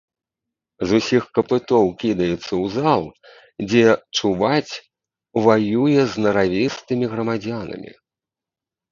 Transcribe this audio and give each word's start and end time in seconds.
З 0.91 0.99
усіх 0.99 1.23
капытоў 1.37 1.85
кідаецца 2.03 2.37
ў 2.37 2.65
зал, 2.75 3.03
дзе, 3.73 3.83
чуваць, 4.21 4.73
ваюе 5.49 6.01
з 6.15 6.25
наравістымі 6.27 7.05
грамадзянамі. 7.13 7.91